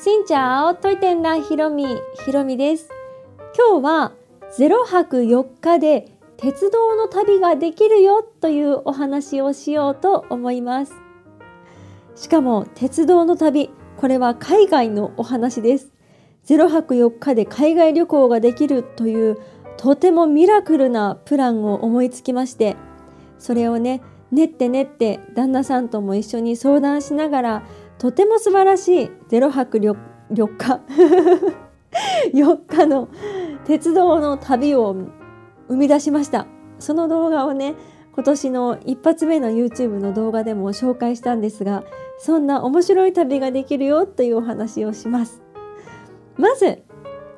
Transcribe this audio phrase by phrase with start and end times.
[0.00, 1.84] しんちゃお、といてんらひろみ、
[2.24, 2.88] ひろみです。
[3.56, 4.12] 今日は
[4.58, 10.94] 0泊4日で鉄道の旅ができるよというお話をしようと思います。
[12.16, 15.92] しかも鉄道の旅、これは海外のお話です。
[16.46, 19.38] 0泊4日で海外旅行ができるという
[19.76, 22.76] とてもミラクルなプランを思いつきまして、
[23.38, 24.00] それをね、
[24.32, 27.62] 練って練って旦那さんとも一緒に相談しながら
[28.02, 29.96] とても素晴らしい0泊 4,
[30.32, 30.80] 4日
[32.34, 33.08] 4日の
[33.64, 34.92] 鉄道の旅を
[35.68, 36.48] 生み出しました。
[36.80, 37.76] その動画をね
[38.12, 41.84] 今年の一発目の YouTube の動画でも紹介したんですが
[42.18, 45.40] そんな面白い旅ができるよというお話をします。
[46.36, 46.82] まず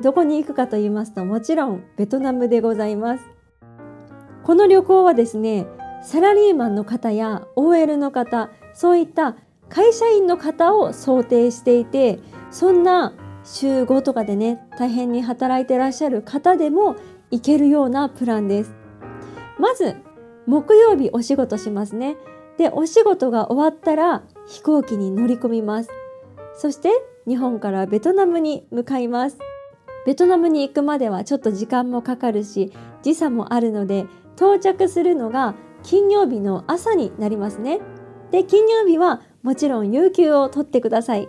[0.01, 3.25] どこに行くかと言いますともちろんベトナムでございます。
[4.43, 5.67] この旅行はですね
[6.03, 9.37] サラリーマンの方や OL の方そういった
[9.75, 12.21] 会社員の方を想定していて
[12.53, 16.95] そんな週5とかでね大変に働いてらっしゃる方でも
[17.33, 18.73] 行けるようなプランです。
[19.59, 19.97] まず
[20.47, 22.17] 木曜日お仕事しますね。
[22.57, 25.91] でお仕事が終わったら飛行機に乗り込みます。
[26.55, 26.91] そして
[27.27, 29.39] 日本からベトナムに向かいます。
[30.07, 37.81] ベトナムに行くまではちょっと時間もかかるし時差もあるので到着するのが金曜日の朝になりますね。
[38.31, 41.29] で金曜日はもちろん有給を取ってください。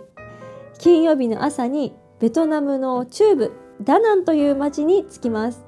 [0.78, 5.66] 金曜日の朝にベトナムの中部ダナンという町に着きます。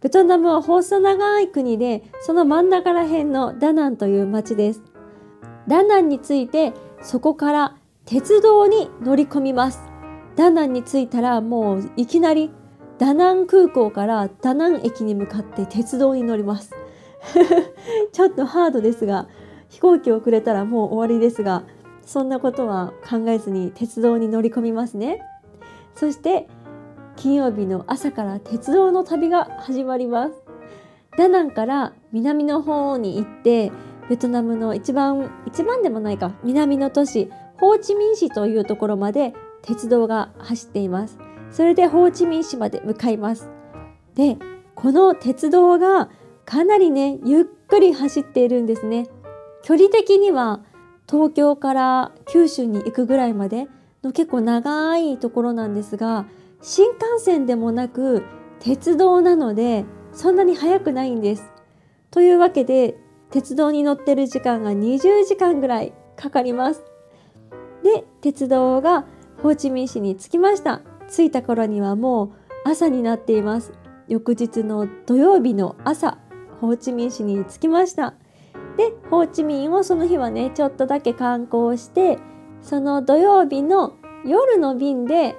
[0.00, 4.82] ベトナムは細長い国でその真ん中ら辺のダナンという町です。
[5.68, 9.80] ダナンに着いてそこから鉄道に乗り込みます。
[10.34, 12.50] ダナンに着いたらもういきなり
[12.98, 16.72] ダナン空港からダナン駅に向かって鉄道に乗ります。
[18.10, 19.28] ちょっとハードですが
[19.68, 21.62] 飛行機をくれたらもう終わりですが
[22.06, 25.22] そんなことは考えずに鉄道に乗り込みますね。
[25.94, 26.48] そして
[27.16, 30.34] 金曜日の朝から鉄道の旅が始まります。
[31.16, 33.70] ダナンから南の方に行って
[34.08, 39.32] ベトナムの一番一番でもないか南の都市ホーチミン市というところまで
[39.62, 41.18] 鉄道が走っています。
[41.50, 43.48] それでホーチミン市まで向かいます。
[44.14, 44.36] で
[44.74, 46.10] この鉄道が
[46.44, 49.06] かなりねゆっくり走っているんですね。
[49.62, 50.60] 距離的には
[51.08, 53.68] 東京から九州に行くぐらいまで
[54.02, 56.26] の結構長いところなんですが
[56.62, 58.24] 新幹線でもなく
[58.60, 61.50] 鉄道なのでそんなに速くないんです。
[62.10, 62.96] というわけで
[63.30, 66.82] 鉄道に乗ってる時間が20時間ぐらいかかります。
[67.82, 69.04] で鉄道が
[69.42, 70.82] ホーチミン市に着きました。
[71.10, 72.30] 着いた頃にはもう
[72.64, 73.72] 朝になっています。
[74.08, 76.18] 翌日の土曜日の朝
[76.60, 78.14] ホーチミン市に着きました。
[78.76, 82.18] でホーチミンをその日はねちょっとだけ観光して
[82.62, 85.36] その土曜日の夜の便で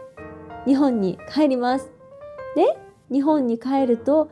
[0.66, 1.92] 日本に帰ります。
[2.56, 2.78] で
[3.12, 4.30] 日本に帰ると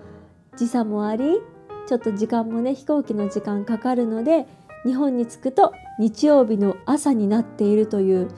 [0.55, 1.41] 時差もあり
[1.87, 4.47] ちょっと時間もね飛行機の時間かかるので
[4.85, 8.29] 日本に着くと日曜日の朝になっているという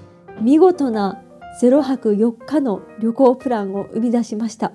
[0.41, 1.21] 見事な
[1.61, 4.73] 0泊4日の旅行プランを生み出しました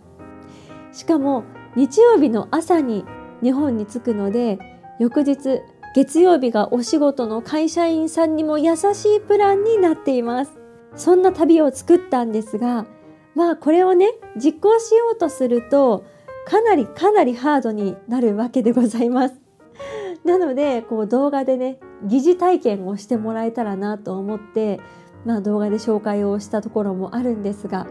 [0.92, 1.44] しかも
[1.76, 3.04] 日曜日の朝に
[3.42, 4.58] 日本に着くので
[4.98, 5.60] 翌日
[5.92, 10.52] 月曜日がお仕事の会社員さんにも優しいプランになっています。
[10.94, 12.86] そんな旅を作ったんですが
[13.34, 16.04] まあこれをね実行しようとすると
[16.46, 19.34] かなりかなりハードになるわけでございます。
[20.24, 24.80] なのでこう動画でね疑似体験をしてもらえたらなと思って
[25.24, 27.86] まあ動画で紹介をしたところもあるんですが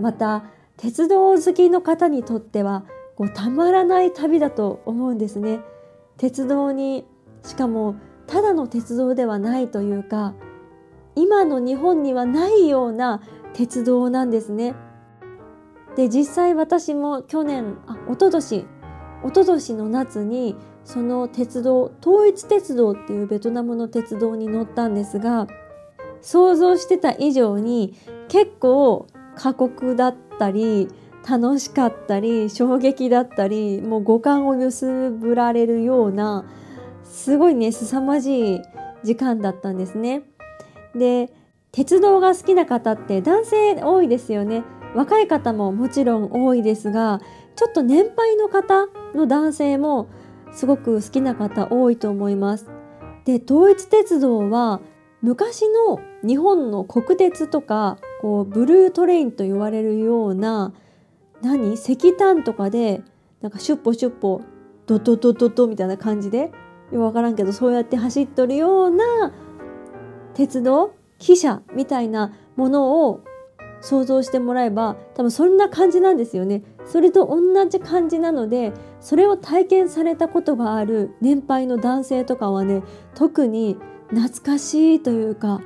[0.00, 0.44] また
[0.76, 2.84] 鉄道好きの方にとっては
[3.16, 5.60] こうたまらない旅だと思うんですね。
[6.18, 7.06] 鉄道に
[7.42, 10.34] しかもただの鉄道ではないというか
[11.14, 13.22] 今の日本にはないような
[13.54, 14.76] 鉄道なんですね。
[15.96, 18.66] で実際私も去年あ一昨年一
[19.34, 20.54] 昨年の夏に
[20.84, 25.48] その鉄道統一鉄道っていうベトナムの鉄道に乗ったんですが
[26.20, 27.96] 想像してた以上に
[28.28, 30.88] 結構過酷だったり
[31.28, 36.44] 楽しかったり衝撃だったりもう五感を揺すぶられるような
[37.18, 38.62] すごいね凄まじい
[39.02, 40.22] 時間だったんですね。
[40.94, 41.30] で
[41.72, 44.62] 鉄道が好きな方って男性多いですよね
[44.94, 47.20] 若い方ももちろん多いですが
[47.56, 50.08] ちょっと年配の方の男性も
[50.52, 52.70] すごく好きな方多いと思います。
[53.24, 54.80] で統一鉄道は
[55.20, 60.72] 昔の日本の国鉄とかこうブルートレインと言われるような
[61.42, 61.74] 何？
[61.74, 63.02] 石炭とかで
[63.42, 64.40] なんかシュッポシュッポ
[64.86, 66.50] ドドドドドみたいな感じで
[66.92, 69.32] よくわからんけどそうやって走っとるような
[70.34, 73.20] 鉄道汽車みたいなものを
[73.80, 76.62] 想像してもらえば多分そんな感じなんですよね。
[76.84, 82.82] それと同じ感じなのでそれを体験されたことがある年配の男性とかはね
[83.14, 83.76] 特に
[84.08, 85.60] 懐かしいというか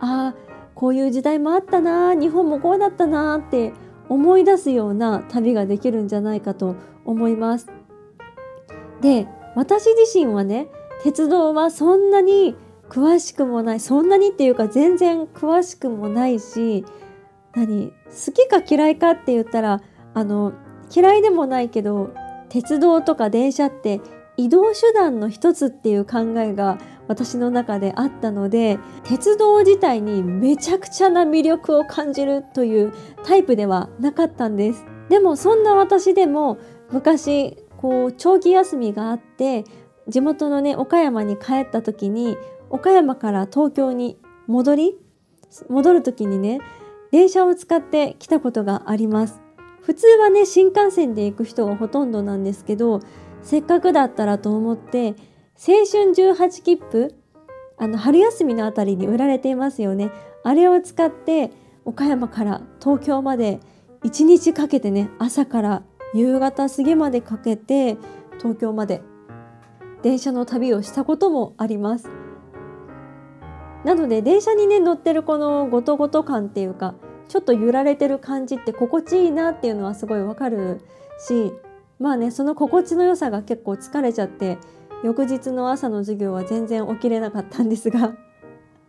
[0.00, 0.34] ああ
[0.74, 3.72] こういう時代もあったな日本もこうだったなって
[4.08, 7.68] 思い出すような旅ができるんじゃないかと思います。
[9.00, 10.68] で私自身はね
[11.02, 12.56] 鉄道はそんなに
[12.88, 16.84] 詳しくもないそんなにっていうか全然詳しくもないし
[17.54, 19.80] 何好きか嫌いかって言ったら
[20.12, 20.52] あの
[20.94, 22.12] 嫌いでもないけど
[22.48, 24.00] 鉄道とか電車って
[24.36, 32.92] 移動手段の一つっていう考えが私の中であったので鉄道自体にめちゃくちゃな魅力を感じるという
[33.24, 34.84] タイプではなかったんです。
[35.08, 36.58] でもそんな私でも
[36.90, 39.64] 昔こう長期休みがあって
[40.08, 42.38] 地元のね岡山に帰った時に
[42.70, 44.98] 岡山から東京に戻り
[45.68, 46.60] 戻る時にね
[47.12, 49.42] 電車を使って来たことがあります。
[49.82, 53.00] 普通はね新幹線で行く人がほとんどなんですけど
[53.42, 55.08] せっかくだったらと思って
[55.58, 57.14] 青春18切符
[57.76, 60.10] あの春休みのあたりに売られていますよね。
[60.42, 61.50] あれを使って
[61.84, 63.60] 岡山から東京まで
[64.04, 65.82] 1日かけてね朝から
[66.14, 67.96] 夕方過ぎまでかけて
[68.38, 69.02] 東京まで
[70.02, 72.08] 電車の旅をしたこともあります。
[73.84, 76.94] なので電車にね乗ってるこのゴトゴト感っていうか
[77.28, 80.80] ちょっと揺られてる感じって心地いいなっていうのはすごいわかる
[81.18, 81.52] し
[81.98, 84.58] まあねその心地の良さが結構疲れちゃって
[85.02, 88.14] 翌日の朝の授業は全然起きれなかったんですが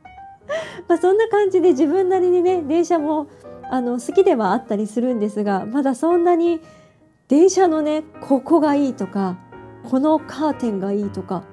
[0.88, 3.27] まそんな感じで自分なりにね電車も
[3.69, 6.62] あの好きではあったりするんですがまだそんなに
[7.27, 9.38] 電車のねここがいいとか
[9.83, 11.44] このカーテンがいいとか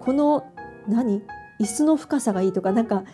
[0.00, 0.52] この
[0.88, 1.22] 何
[1.60, 3.04] 椅子の深さがいいとかなんか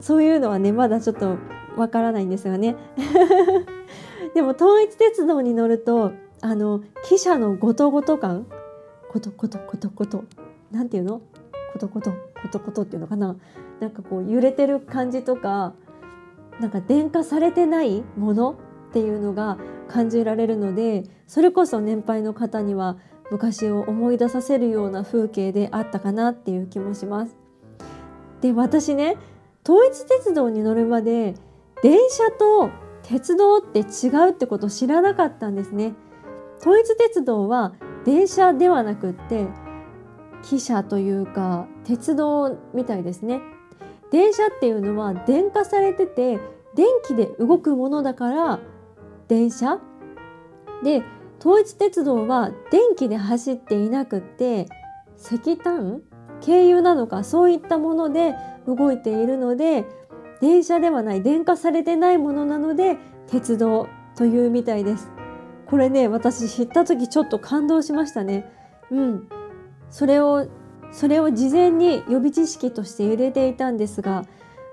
[0.00, 1.36] そういうのはねまだちょっと
[1.76, 2.76] わからないんですよね。
[4.34, 8.46] でも統一鉄道に乗るとあの汽車のゴトゴト感
[9.10, 10.24] コトコトコトコト
[10.72, 11.20] なんていうの？
[11.72, 12.12] コトコト
[12.42, 13.36] コトコトっていうのかな？
[13.80, 15.74] なんかこう揺れてる感じとか
[16.60, 18.56] なんか電化されてないもの
[18.94, 19.58] っていうのが
[19.88, 22.96] 感じられるのでそれこそ年配の方には
[23.32, 27.36] 昔を思い出させるような風景であったかなっていう気もします。
[28.40, 29.16] で私ね
[29.68, 31.34] 統一鉄道に乗るまで
[31.82, 32.70] 電車と
[33.02, 35.94] 鉄道って違うってことを知らなかったんですね。
[36.60, 37.74] 統一鉄道は
[38.04, 39.48] 電車ではなくって
[40.44, 43.40] 汽車というか鉄道みたいですね。
[44.12, 46.38] 電車っていうのは電化されてて
[46.76, 48.60] 電気で動くものだから
[49.28, 49.80] 電車？
[50.82, 51.02] で
[51.40, 54.68] 統一鉄道は電気で走っていなくって
[55.18, 56.02] 石炭？
[56.44, 57.24] 軽油なのか？
[57.24, 58.34] そういったもので
[58.66, 59.86] 動いているので
[60.40, 65.10] 電車ではない電化されてないものなので鉄道というみたいです。
[65.66, 68.50] これね私知った時ちょっと感動しましたね。
[68.90, 69.28] うん。
[69.90, 70.46] それを
[70.92, 74.26] それを事前に予備知識として入れていたんですが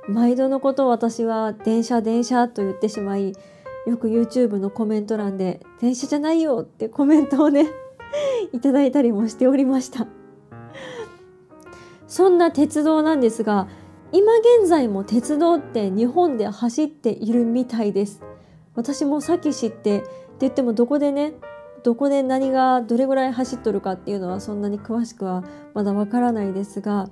[0.07, 3.33] 毎度のこと私は電車電車と言ってしまい
[3.87, 7.67] よく YouTube のコメント欄で「電車じゃないよ」ってコメントをね
[8.53, 10.07] いただいたりもしておりました。
[12.07, 13.67] そんな鉄道なんですが
[14.11, 18.21] 今現在も鉄道って日本で走っているみたいです。
[18.75, 20.07] 私もさっき知ってって
[20.41, 21.33] 言ってもどこでね
[21.83, 27.09] どこで何がどれぐらい走っとるかっていうのはそんなに詳しくはまだわからないですが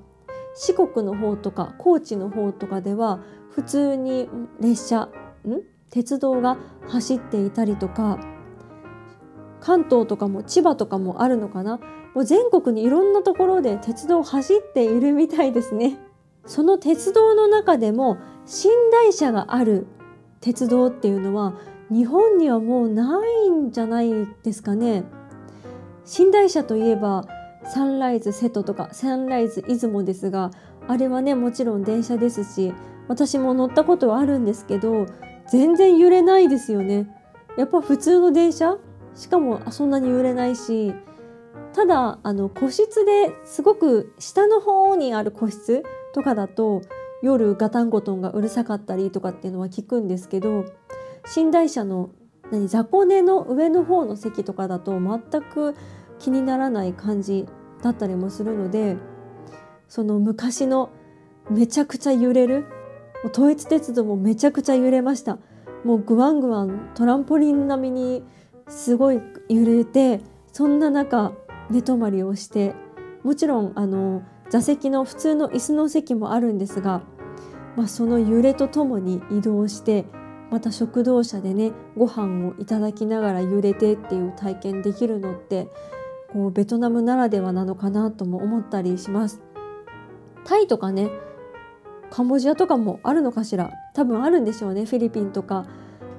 [0.56, 5.10] 四国の方とか高知の方とかでは普通に列車
[5.48, 5.79] ん？
[5.90, 8.20] 鉄道が走っていたりとか
[9.60, 11.80] 関東とかも千葉とかもあるのかな？
[12.16, 16.00] もう全国にいろんなところで鉄道走っているみたいですね。
[16.46, 19.86] その鉄道の中でも寝台車がある
[20.42, 21.54] 鉄道っていうのは
[21.92, 25.04] 日本にはもうないんじゃないですかね。
[26.18, 27.28] 寝台車といえば
[27.66, 30.52] サンライズ瀬戸とかサンライズ出雲ですが
[30.88, 32.74] あれはねもちろん電車ですし
[33.08, 35.06] 私も乗ったことはあるんですけど
[35.52, 37.08] 全然揺れないですよね。
[37.58, 38.78] やっぱ普通の電車？
[39.16, 40.94] しかもそんなに揺れないし
[41.74, 46.82] ただあの個室ですごく下の方にある個室とかだと
[47.22, 50.66] 夜ガタンゴトンがうるさかったりとかっていうのは聞くんですけど
[51.36, 52.12] 寝台車の
[52.52, 55.76] 何雑魚寝の上の方の席とかだと全く
[56.18, 57.46] 気にならない感じ
[57.82, 58.98] だったりもするので
[59.88, 60.92] その昔の
[61.50, 62.66] めちゃくちゃ揺れる
[63.24, 65.38] もう統一鉄道もめちゃくちゃ揺れました
[65.84, 68.24] もうグワングワントランポリン並みに
[68.68, 70.22] すごい揺れて
[70.52, 71.34] そんな中
[71.70, 72.76] 寝泊まりをして
[73.24, 77.04] もちろんあの座席の普通の椅子の席もあるんですが、
[77.76, 80.06] まあ、その揺れとともに移動して
[80.50, 85.68] また食堂車でねご飯をいただきながら揺れてっていう体験できるのって
[86.34, 89.42] こうベトナムならではなのかなとも思ったりします。
[90.46, 91.10] タイとかね
[92.12, 93.72] カンボジアとかもあるのかしら？
[93.94, 95.66] 多分あるんでしょうねフィリピンとか。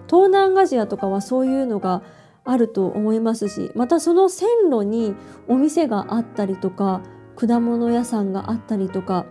[0.08, 2.02] 東南アジアとかはそういうのが
[2.44, 5.14] あると思いますしまたその線路に
[5.46, 7.02] お店があったりとか
[7.36, 9.26] 果物屋さんがあったりとか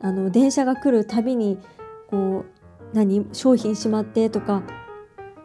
[0.00, 1.58] あの電車が来るたびに
[2.08, 2.44] こ
[2.92, 3.26] う何？
[3.32, 4.62] 商品しまってとか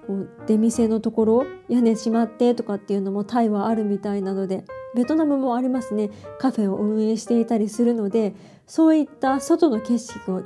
[0.06, 4.64] こう出店のところ屋根しまってとかっていうのもタイはあるみたいなので
[4.98, 8.34] ベトナムもありますねカフェを運営していたりするので
[8.66, 10.44] そういった外の景色を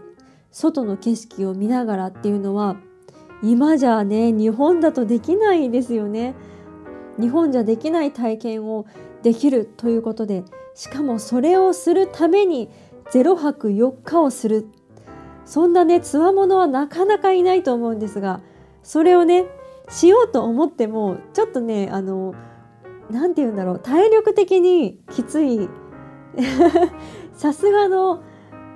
[0.52, 2.76] 外の景色を見ながらっていうのは
[3.42, 6.36] 今じゃね日本だとできないですよね。
[7.20, 8.86] 日本じゃできない体験を
[9.24, 10.44] できるということで
[10.76, 12.70] しかもそれをするために
[13.14, 14.68] 0泊4日をする
[15.46, 18.42] そんなねつわものはなかなかいないと思うんですが
[18.84, 19.46] それをね
[19.90, 22.34] しようと思ってもちょっとねあの
[23.12, 23.80] 何て言うんだろう。
[23.80, 25.70] 体力的にきつい。
[27.34, 28.24] さすがの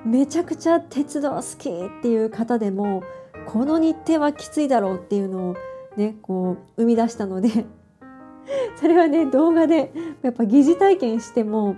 [0.06, 3.02] めちゃくちゃ鉄道好きっていう方でも
[3.48, 5.56] この日程はきついだろうっていうのを
[5.98, 7.50] ねこう生み出したので
[8.78, 11.76] それはね動画でやっぱ疑似体験しても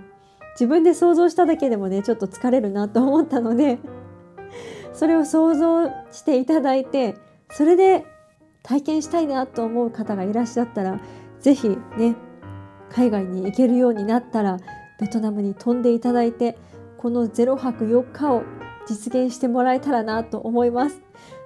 [0.52, 3.78] 自分で想像しただけでもねちょっと疲れるなと思ったので
[4.92, 7.14] それを想像していただいて
[7.50, 8.04] それで
[8.62, 11.00] 体験したいなと思う方がいらっしゃったら
[11.40, 12.16] 是非ね
[12.90, 14.58] 海外に行けるようになったら
[15.00, 16.58] ベトナムに飛んでいただいて
[16.96, 18.42] この0泊4日を
[18.86, 21.00] 実現してもらえたらなと思います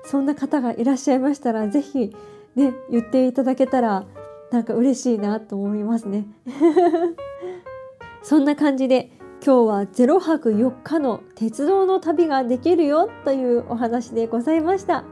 [0.04, 2.16] そんな方がいらっしゃいましたら是非
[2.54, 4.06] ね言っていただけたら
[4.50, 6.26] なんか嬉しいなと思いますね
[8.22, 9.10] そんな感じで
[9.44, 15.04] 今日は0泊4日の鉄道の旅ができるよというお話でございました。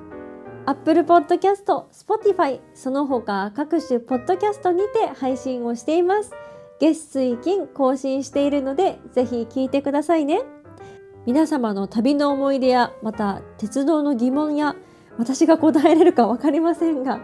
[0.70, 6.30] Apple Podcast、Spotify、その他各種ポッドキャストにて配信をしています。
[6.78, 10.42] 月水金更新しているのでぜひ聞いてくださいね。
[11.26, 14.76] 皆様の旅の思い出やまた鉄道の疑問や
[15.18, 17.20] 私が答えれるか分かりませんが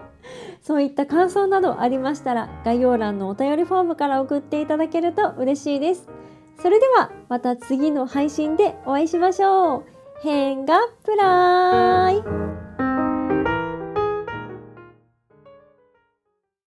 [0.60, 6.08] そういった感想などありましたら概要欄のお便りフォームから送っていただけると嬉しいです。
[6.60, 9.84] それではまた次の配信でお会いしましょう。
[10.20, 12.65] 変がプライ